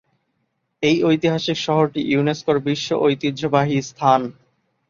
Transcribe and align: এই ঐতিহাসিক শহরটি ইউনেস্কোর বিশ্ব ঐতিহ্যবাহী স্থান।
এই 0.83 0.97
ঐতিহাসিক 1.03 1.57
শহরটি 1.57 2.01
ইউনেস্কোর 2.11 2.57
বিশ্ব 2.67 2.89
ঐতিহ্যবাহী 3.01 3.77
স্থান। 3.89 4.21